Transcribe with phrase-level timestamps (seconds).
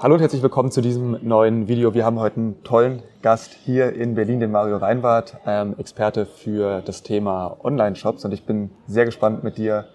[0.00, 1.92] Hallo und herzlich willkommen zu diesem neuen Video.
[1.92, 6.82] Wir haben heute einen tollen Gast hier in Berlin, den Mario Reinwart, ähm, Experte für
[6.82, 8.24] das Thema Online-Shops.
[8.24, 9.86] Und ich bin sehr gespannt, mit dir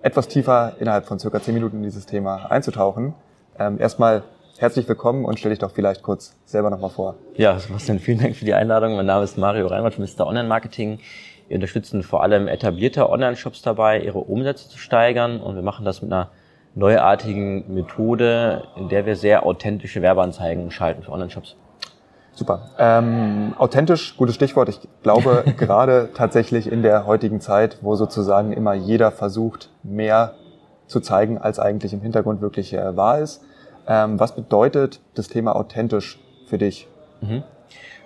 [0.00, 3.12] etwas tiefer innerhalb von circa zehn Minuten in dieses Thema einzutauchen.
[3.58, 4.22] Ähm, erstmal
[4.56, 7.16] herzlich willkommen und stell dich doch vielleicht kurz selber nochmal vor.
[7.34, 8.96] Ja, Sebastian, vielen Dank für die Einladung.
[8.96, 10.26] Mein Name ist Mario Reinwart Mr.
[10.26, 11.00] Online Marketing.
[11.48, 16.00] Wir unterstützen vor allem etablierte Online-Shops dabei, ihre Umsätze zu steigern und wir machen das
[16.00, 16.30] mit einer
[16.74, 21.56] neuartigen Methode, in der wir sehr authentische Werbeanzeigen schalten für Online-Shops.
[22.32, 22.70] Super.
[22.78, 24.68] Ähm, authentisch, gutes Stichwort.
[24.68, 30.34] Ich glaube, gerade tatsächlich in der heutigen Zeit, wo sozusagen immer jeder versucht, mehr
[30.86, 33.42] zu zeigen, als eigentlich im Hintergrund wirklich äh, wahr ist.
[33.86, 36.88] Ähm, was bedeutet das Thema authentisch für dich?
[37.20, 37.42] Mhm.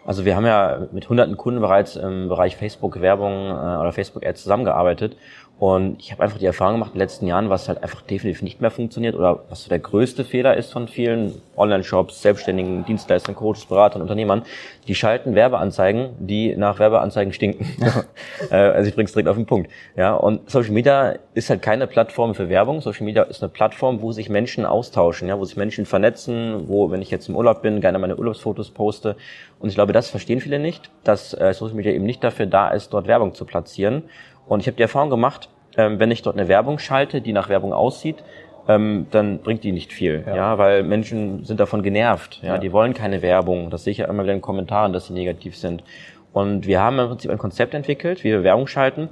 [0.06, 5.16] Also wir haben ja mit hunderten Kunden bereits im Bereich Facebook-Werbung äh, oder Facebook-Ads zusammengearbeitet
[5.58, 8.42] und ich habe einfach die Erfahrung gemacht in den letzten Jahren, was halt einfach definitiv
[8.42, 13.36] nicht mehr funktioniert oder was so der größte Fehler ist von vielen Online-Shops, Selbstständigen, Dienstleistern,
[13.36, 14.42] Coaches, Beratern, Unternehmern.
[14.88, 17.66] Die schalten Werbeanzeigen, die nach Werbeanzeigen stinken.
[18.50, 19.70] Äh, also ich bring's direkt auf den Punkt.
[19.96, 22.80] Ja, und Social Media ist halt keine Plattform für Werbung.
[22.80, 26.90] Social Media ist eine Plattform, wo sich Menschen austauschen, ja, wo sich Menschen vernetzen, wo,
[26.90, 29.16] wenn ich jetzt im Urlaub bin, gerne meine Urlaubsfotos poste.
[29.60, 32.68] Und ich glaube, das verstehen viele nicht, dass äh, Social Media eben nicht dafür da
[32.68, 34.04] ist, dort Werbung zu platzieren.
[34.46, 37.48] Und ich habe die Erfahrung gemacht, ähm, wenn ich dort eine Werbung schalte, die nach
[37.48, 38.22] Werbung aussieht,
[38.68, 40.36] ähm, dann bringt die nicht viel, ja.
[40.36, 40.58] ja.
[40.58, 43.70] weil Menschen sind davon genervt, ja, ja, die wollen keine Werbung.
[43.70, 45.84] Das sehe ich ja immer wieder in den Kommentaren, dass sie negativ sind.
[46.32, 49.08] Und wir haben im Prinzip ein Konzept entwickelt, wie wir Werbung schalten,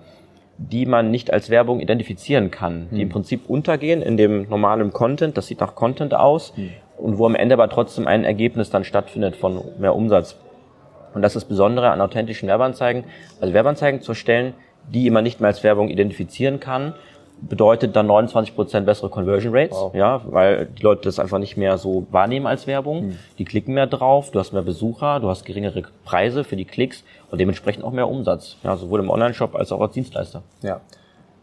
[0.59, 3.03] die man nicht als Werbung identifizieren kann, die hm.
[3.03, 6.71] im Prinzip untergehen in dem normalen Content, das sieht nach Content aus hm.
[6.99, 10.37] und wo am Ende aber trotzdem ein Ergebnis dann stattfindet von mehr Umsatz.
[11.15, 13.05] Und das ist das Besondere an authentischen Werbeanzeigen,
[13.41, 14.55] also Werbeanzeigen zu erstellen,
[14.89, 16.95] die man nicht mehr als Werbung identifizieren kann,
[17.41, 19.95] bedeutet dann 29% bessere Conversion Rates, wow.
[19.95, 23.01] ja, weil die Leute das einfach nicht mehr so wahrnehmen als Werbung.
[23.01, 23.19] Hm.
[23.39, 27.03] Die klicken mehr drauf, du hast mehr Besucher, du hast geringere Preise für die Klicks
[27.31, 30.43] und dementsprechend auch mehr Umsatz, ja, sowohl im Online-Shop als auch als Dienstleister.
[30.63, 30.81] Ja.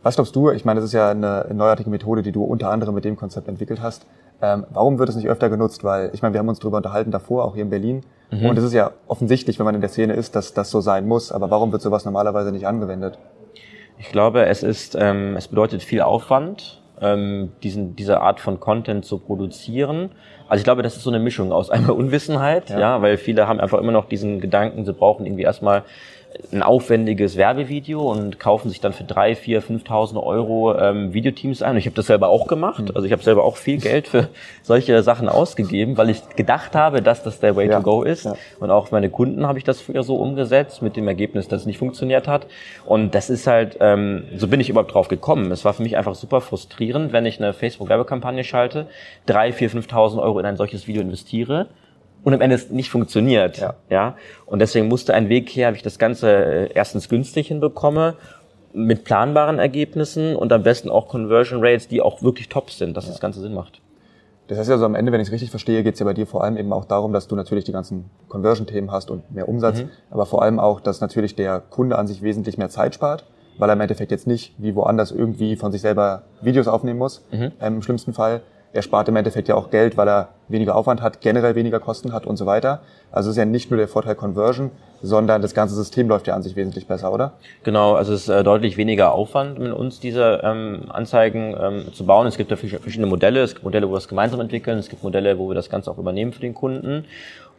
[0.02, 0.50] Was glaubst du?
[0.52, 3.48] Ich meine, das ist ja eine neuartige Methode, die du unter anderem mit dem Konzept
[3.48, 4.06] entwickelt hast.
[4.42, 5.84] Ähm, warum wird es nicht öfter genutzt?
[5.84, 8.04] Weil, ich meine, wir haben uns darüber unterhalten davor, auch hier in Berlin.
[8.32, 8.46] Mhm.
[8.46, 11.06] Und es ist ja offensichtlich, wenn man in der Szene ist, dass das so sein
[11.06, 11.32] muss.
[11.32, 13.18] Aber warum wird sowas normalerweise nicht angewendet?
[13.98, 19.04] Ich glaube, es ist, ähm, es bedeutet viel Aufwand, ähm, diesen, diese Art von Content
[19.04, 20.12] zu produzieren.
[20.48, 22.80] Also ich glaube, das ist so eine Mischung aus einmal Unwissenheit, ja.
[22.80, 25.84] ja, weil viele haben einfach immer noch diesen Gedanken, sie brauchen irgendwie erstmal
[26.52, 31.72] ein aufwendiges Werbevideo und kaufen sich dann für drei, vier, 5.000 Euro ähm, Videoteams ein.
[31.72, 32.84] Und ich habe das selber auch gemacht.
[32.84, 32.92] Mhm.
[32.96, 34.30] Also ich habe selber auch viel Geld für
[34.62, 37.78] solche Sachen ausgegeben, weil ich gedacht habe, dass das der Way ja.
[37.78, 38.26] to go ist.
[38.26, 38.36] Ja.
[38.60, 41.68] Und auch meine Kunden habe ich das früher so umgesetzt mit dem Ergebnis, dass es
[41.68, 42.48] nicht funktioniert hat.
[42.86, 45.52] Und das ist halt, ähm, so bin ich überhaupt drauf gekommen.
[45.52, 48.88] Es war für mich einfach super frustrierend, wenn ich eine Facebook-Werbekampagne schalte,
[49.26, 51.68] drei, vier, 5.000 Euro in ein solches Video investiere
[52.24, 53.58] und am Ende es nicht funktioniert.
[53.58, 53.76] Ja.
[53.90, 54.16] ja.
[54.46, 58.16] Und deswegen musste ein Weg her, wie ich das Ganze äh, erstens günstig hinbekomme,
[58.74, 63.06] mit planbaren Ergebnissen und am besten auch Conversion Rates, die auch wirklich top sind, dass
[63.06, 63.12] ja.
[63.12, 63.82] das Ganze Sinn macht.
[64.48, 66.26] Das heißt also am Ende, wenn ich es richtig verstehe, geht es ja bei dir
[66.26, 69.84] vor allem eben auch darum, dass du natürlich die ganzen Conversion-Themen hast und mehr Umsatz,
[69.84, 69.90] mhm.
[70.10, 73.26] aber vor allem auch, dass natürlich der Kunde an sich wesentlich mehr Zeit spart,
[73.60, 77.24] weil er im Endeffekt jetzt nicht wie woanders irgendwie von sich selber Videos aufnehmen muss,
[77.32, 77.52] mhm.
[77.62, 78.42] ähm, im schlimmsten Fall,
[78.72, 82.14] er spart im Endeffekt ja auch Geld, weil er weniger Aufwand hat, generell weniger Kosten
[82.14, 82.82] hat und so weiter.
[83.12, 84.72] Also es ist ja nicht nur der Vorteil Conversion,
[85.02, 87.34] sondern das ganze System läuft ja an sich wesentlich besser, oder?
[87.64, 92.06] Genau, also es ist äh, deutlich weniger Aufwand mit uns, diese ähm, Anzeigen ähm, zu
[92.06, 92.28] bauen.
[92.28, 93.42] Es gibt ja verschiedene Modelle.
[93.42, 94.78] Es gibt Modelle, wo wir es gemeinsam entwickeln.
[94.78, 97.06] Es gibt Modelle, wo wir das Ganze auch übernehmen für den Kunden.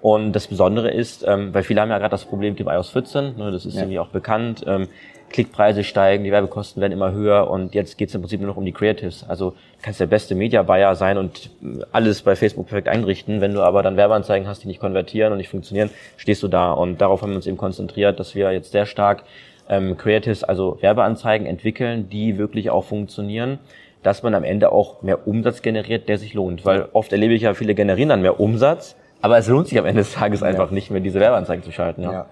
[0.02, 2.90] Und das Besondere ist, ähm, weil viele haben ja gerade das Problem mit dem iOS
[2.90, 3.82] 14, ne, das ist ja.
[3.82, 4.88] irgendwie auch bekannt, ähm,
[5.28, 8.56] Klickpreise steigen, die Werbekosten werden immer höher und jetzt geht es im Prinzip nur noch
[8.56, 9.24] um die Creatives.
[9.28, 11.50] Also du kannst der beste Media Buyer sein und
[11.92, 13.40] alles bei Facebook perfekt einrichten.
[13.40, 16.72] Wenn du aber dann Werbeanzeigen hast, die nicht konvertieren und nicht funktionieren, stehst du da.
[16.72, 19.22] Und darauf haben wir uns eben konzentriert, dass wir jetzt sehr stark
[19.68, 23.60] ähm, Creatives, also Werbeanzeigen entwickeln, die wirklich auch funktionieren
[24.02, 26.64] dass man am Ende auch mehr Umsatz generiert, der sich lohnt.
[26.64, 29.86] Weil oft erlebe ich ja, viele generieren dann mehr Umsatz, aber es lohnt sich am
[29.86, 30.74] Ende des Tages einfach ja.
[30.74, 32.02] nicht mehr, diese Werbeanzeigen zu schalten.
[32.02, 32.12] Ja.
[32.12, 32.26] ja.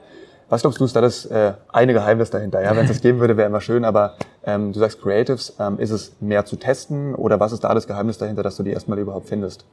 [0.49, 2.63] Was glaubst du, ist da das äh, eine Geheimnis dahinter?
[2.63, 4.15] Ja, wenn es das geben würde, wäre immer schön, aber
[4.45, 7.87] ähm, du sagst Creatives, ähm, ist es mehr zu testen oder was ist da das
[7.87, 9.67] Geheimnis dahinter, dass du die erstmal überhaupt findest?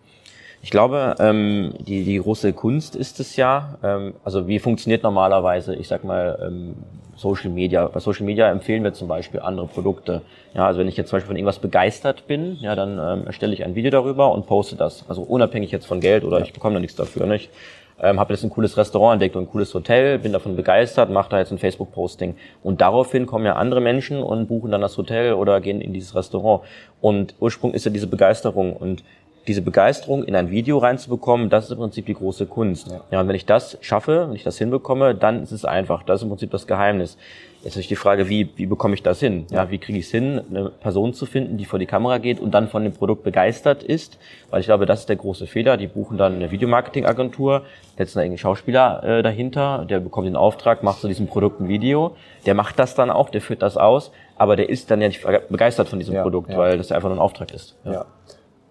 [0.66, 5.76] Ich glaube, ähm, die, die große Kunst ist es ja, ähm, also wie funktioniert normalerweise,
[5.76, 6.74] ich sag mal, ähm,
[7.16, 7.86] Social Media.
[7.86, 10.24] Bei Social Media empfehlen wir zum Beispiel andere Produkte.
[10.56, 13.54] Ja, also wenn ich jetzt zum Beispiel von irgendwas begeistert bin, ja, dann ähm, erstelle
[13.54, 15.06] ich ein Video darüber und poste das.
[15.08, 17.28] Also unabhängig jetzt von Geld oder ich bekomme da nichts dafür.
[17.28, 17.52] Nicht?
[18.00, 21.30] ähm, habe jetzt ein cooles Restaurant entdeckt und ein cooles Hotel, bin davon begeistert, mache
[21.30, 22.36] da jetzt ein Facebook-Posting.
[22.64, 26.16] Und daraufhin kommen ja andere Menschen und buchen dann das Hotel oder gehen in dieses
[26.16, 26.64] Restaurant.
[27.02, 28.76] Und Ursprung ist ja diese Begeisterung.
[28.76, 29.04] Und
[29.48, 32.88] diese Begeisterung in ein Video reinzubekommen, das ist im Prinzip die große Kunst.
[32.88, 33.02] Ja.
[33.12, 36.04] ja, und wenn ich das schaffe, wenn ich das hinbekomme, dann ist es einfach.
[36.04, 37.18] Das ist im Prinzip das Geheimnis.
[37.66, 39.48] Jetzt natürlich die Frage, wie, wie bekomme ich das hin?
[39.50, 42.40] Ja, wie kriege ich es hin, eine Person zu finden, die vor die Kamera geht
[42.40, 44.20] und dann von dem Produkt begeistert ist?
[44.52, 45.76] Weil ich glaube, das ist der große Fehler.
[45.76, 47.64] Die buchen dann eine Videomarketing-Agentur,
[47.98, 51.68] setzen da irgendeinen Schauspieler äh, dahinter, der bekommt den Auftrag, macht zu diesem Produkt ein
[51.68, 52.16] Video,
[52.46, 55.26] der macht das dann auch, der führt das aus, aber der ist dann ja nicht
[55.50, 56.58] begeistert von diesem ja, Produkt, ja.
[56.58, 57.76] weil das ja einfach nur ein Auftrag ist.
[57.84, 58.06] Ja.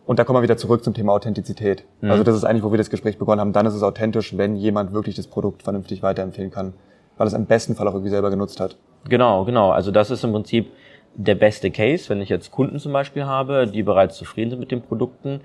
[0.07, 1.85] Und da kommen wir wieder zurück zum Thema Authentizität.
[2.01, 2.11] Mhm.
[2.11, 3.53] Also das ist eigentlich, wo wir das Gespräch begonnen haben.
[3.53, 6.75] Dann ist es authentisch, wenn jemand wirklich das Produkt vernünftig weiterempfehlen kann,
[7.17, 8.77] weil es im besten Fall auch irgendwie selber genutzt hat.
[9.09, 9.71] Genau, genau.
[9.71, 10.71] Also das ist im Prinzip
[11.15, 14.71] der beste Case, wenn ich jetzt Kunden zum Beispiel habe, die bereits zufrieden sind mit
[14.71, 15.41] den Produkten.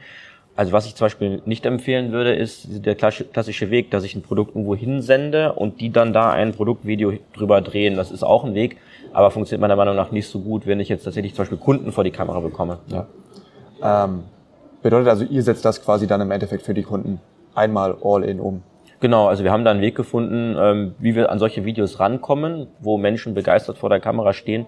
[0.56, 4.24] Also was ich zum Beispiel nicht empfehlen würde, ist der klassische Weg, dass ich ein
[4.24, 7.96] Produkt irgendwo hinsende und die dann da ein Produktvideo drüber drehen.
[7.96, 8.78] Das ist auch ein Weg,
[9.14, 11.94] aber funktioniert meiner Meinung nach nicht so gut, wenn ich jetzt tatsächlich zum Beispiel Kunden
[11.94, 12.80] vor die Kamera bekomme.
[12.88, 13.08] Ja.
[13.82, 14.24] Ähm,
[14.82, 17.20] bedeutet also, ihr setzt das quasi dann im Endeffekt für die Kunden
[17.56, 18.64] einmal all in um.
[19.02, 22.68] Genau, also wir haben da einen Weg gefunden, ähm, wie wir an solche Videos rankommen,
[22.80, 24.66] wo Menschen begeistert vor der Kamera stehen.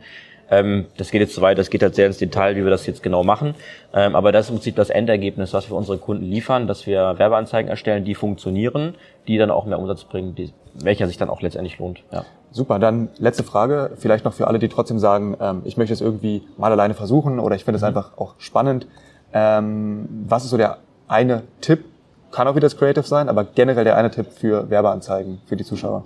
[0.49, 2.85] Ähm, das geht jetzt zu weit, das geht halt sehr ins Detail, wie wir das
[2.85, 3.55] jetzt genau machen.
[3.93, 7.17] Ähm, aber das ist im Prinzip das Endergebnis, was wir unsere Kunden liefern, dass wir
[7.17, 8.95] Werbeanzeigen erstellen, die funktionieren,
[9.27, 12.03] die dann auch mehr Umsatz bringen, die, welcher sich dann auch letztendlich lohnt.
[12.11, 12.25] Ja.
[12.51, 16.43] Super, dann letzte Frage, vielleicht noch für alle, die trotzdem sagen, ich möchte es irgendwie
[16.57, 17.87] mal alleine versuchen oder ich finde es mhm.
[17.87, 18.87] einfach auch spannend.
[19.33, 21.85] Ähm, was ist so der eine Tipp,
[22.31, 25.65] kann auch wieder das Creative sein, aber generell der eine Tipp für Werbeanzeigen für die
[25.65, 26.03] Zuschauer.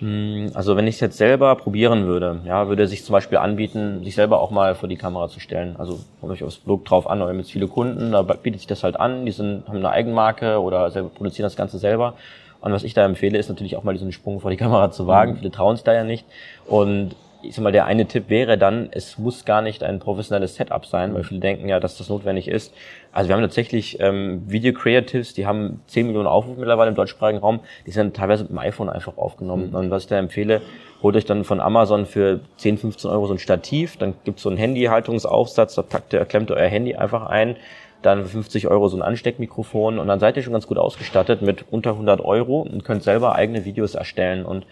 [0.00, 4.02] Hm, also wenn ich es jetzt selber probieren würde, ja, würde sich zum Beispiel anbieten,
[4.04, 5.76] sich selber auch mal vor die Kamera zu stellen.
[5.78, 8.66] Also kommt euch aufs Produkt drauf an, wir haben jetzt viele Kunden, da bietet sich
[8.66, 12.14] das halt an, die sind, haben eine Eigenmarke oder selber, produzieren das Ganze selber.
[12.60, 15.06] Und was ich da empfehle, ist natürlich auch mal diesen Sprung vor die Kamera zu
[15.06, 15.32] wagen.
[15.32, 15.36] Mhm.
[15.38, 16.24] Viele trauen sich da ja nicht.
[16.66, 17.14] Und
[17.46, 20.84] ich sag mal, der eine Tipp wäre dann, es muss gar nicht ein professionelles Setup
[20.86, 22.74] sein, weil viele denken ja, dass das notwendig ist.
[23.12, 27.38] Also wir haben tatsächlich ähm, Video Creatives, die haben 10 Millionen Aufrufe mittlerweile im deutschsprachigen
[27.38, 29.70] Raum, die sind teilweise mit dem iPhone einfach aufgenommen.
[29.70, 29.76] Mhm.
[29.76, 30.62] Und was ich da empfehle,
[31.02, 34.48] holt euch dann von Amazon für 10, 15 Euro so ein Stativ, dann gibt's so
[34.48, 37.56] einen Handyhaltungsaufsatz, da packt ihr, klemmt ihr euer Handy einfach ein,
[38.02, 41.42] dann für 50 Euro so ein Ansteckmikrofon und dann seid ihr schon ganz gut ausgestattet
[41.42, 44.66] mit unter 100 Euro und könnt selber eigene Videos erstellen und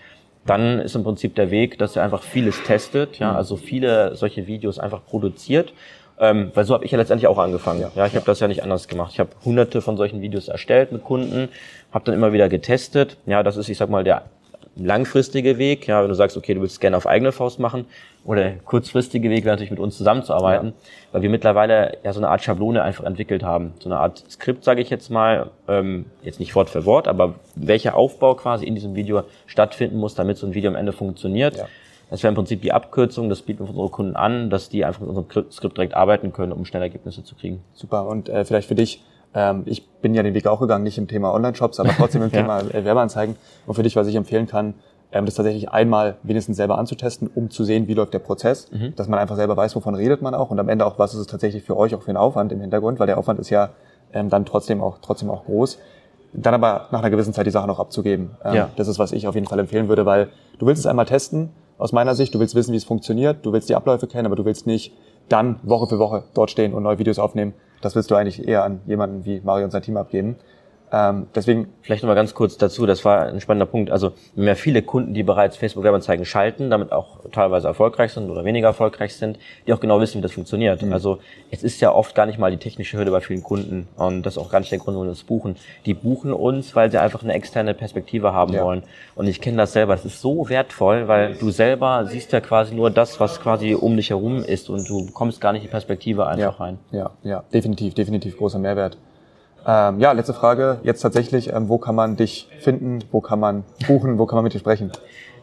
[0.46, 3.36] dann ist im Prinzip der Weg, dass er einfach vieles testet, ja, mhm.
[3.36, 5.72] also viele solche Videos einfach produziert.
[6.18, 7.80] Ähm, weil so habe ich ja letztendlich auch angefangen.
[7.80, 8.20] Ja, ja ich ja.
[8.20, 9.12] habe das ja nicht anders gemacht.
[9.12, 11.48] Ich habe hunderte von solchen Videos erstellt mit Kunden,
[11.90, 13.16] habe dann immer wieder getestet.
[13.26, 14.24] Ja, das ist, ich sag mal, der
[14.76, 17.86] langfristige Weg, ja, wenn du sagst, okay, du willst gerne auf eigene Faust machen,
[18.24, 20.74] oder kurzfristige Weg wäre natürlich mit uns zusammenzuarbeiten, ja.
[21.12, 24.62] weil wir mittlerweile ja so eine Art Schablone einfach entwickelt haben, so eine Art Skript,
[24.64, 28.74] sage ich jetzt mal, ähm, jetzt nicht Wort für Wort, aber welcher Aufbau quasi in
[28.74, 31.56] diesem Video stattfinden muss, damit so ein Video am Ende funktioniert.
[31.56, 31.68] Ja.
[32.10, 35.00] Das wäre im Prinzip die Abkürzung, das bieten wir unsere Kunden an, dass die einfach
[35.00, 37.62] mit unserem Skript direkt arbeiten können, um schnell Ergebnisse zu kriegen.
[37.72, 38.06] Super.
[38.06, 39.02] Und äh, vielleicht für dich,
[39.34, 42.30] ähm, ich bin ja den Weg auch gegangen, nicht im Thema Online-Shops, aber trotzdem im
[42.32, 42.40] ja.
[42.40, 43.36] Thema äh, Werbeanzeigen.
[43.66, 44.74] Und für dich, was ich empfehlen kann,
[45.12, 48.94] ähm, das tatsächlich einmal wenigstens selber anzutesten, um zu sehen, wie läuft der Prozess, mhm.
[48.96, 51.20] dass man einfach selber weiß, wovon redet man auch und am Ende auch, was ist
[51.20, 53.70] es tatsächlich für euch auch für ein Aufwand im Hintergrund, weil der Aufwand ist ja
[54.12, 55.78] ähm, dann trotzdem auch, trotzdem auch groß.
[56.34, 58.30] Dann aber nach einer gewissen Zeit die Sache noch abzugeben.
[58.42, 58.70] Ähm, ja.
[58.76, 61.50] Das ist, was ich auf jeden Fall empfehlen würde, weil du willst es einmal testen,
[61.76, 64.36] aus meiner Sicht, du willst wissen, wie es funktioniert, du willst die Abläufe kennen, aber
[64.36, 64.94] du willst nicht
[65.28, 67.54] dann Woche für Woche dort stehen und neue Videos aufnehmen.
[67.82, 70.36] Das willst du eigentlich eher an jemanden wie Mario und sein Team abgeben.
[70.92, 73.90] Ähm, deswegen vielleicht nochmal ganz kurz dazu, das war ein spannender Punkt.
[73.90, 78.28] Also wir haben ja viele Kunden, die bereits Facebook-Werbeanzeigen schalten, damit auch teilweise erfolgreich sind
[78.28, 80.82] oder weniger erfolgreich sind, die auch genau wissen, wie das funktioniert.
[80.82, 80.92] Mhm.
[80.92, 81.18] Also
[81.50, 84.36] es ist ja oft gar nicht mal die technische Hürde bei vielen Kunden und das
[84.36, 85.56] ist auch gar nicht der Grund, warum wir uns buchen.
[85.86, 88.62] Die buchen uns, weil sie einfach eine externe Perspektive haben ja.
[88.62, 88.82] wollen.
[89.14, 92.74] Und ich kenne das selber, das ist so wertvoll, weil du selber siehst ja quasi
[92.74, 96.26] nur das, was quasi um dich herum ist und du bekommst gar nicht die Perspektive
[96.26, 96.64] einfach ja.
[96.64, 96.78] rein.
[96.90, 98.98] Ja, ja, definitiv, definitiv großer Mehrwert.
[99.66, 100.78] Ähm, ja, letzte Frage.
[100.82, 102.98] Jetzt tatsächlich, ähm, wo kann man dich finden?
[103.12, 104.18] Wo kann man buchen?
[104.18, 104.90] Wo kann man mit dir sprechen?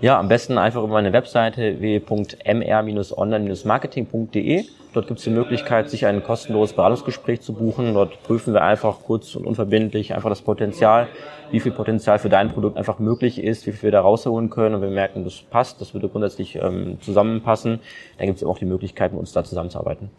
[0.02, 4.66] Ja, am besten einfach über meine Webseite www.mr-online-marketing.de.
[4.94, 7.94] Dort gibt es die Möglichkeit, sich ein kostenloses Beratungsgespräch zu buchen.
[7.94, 11.08] Dort prüfen wir einfach kurz und unverbindlich einfach das Potenzial,
[11.52, 14.74] wie viel Potenzial für dein Produkt einfach möglich ist, wie viel wir da rausholen können.
[14.76, 17.80] Und wir merken, das passt, das würde grundsätzlich ähm, zusammenpassen.
[18.18, 20.10] Dann gibt es auch die Möglichkeit, mit uns da zusammenzuarbeiten.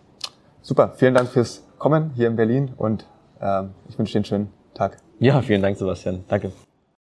[0.62, 3.07] Super, vielen Dank fürs Kommen hier in Berlin und
[3.88, 4.99] ich wünsche dir einen schönen Tag.
[5.18, 6.25] Ja, vielen Dank, Sebastian.
[6.28, 6.52] Danke.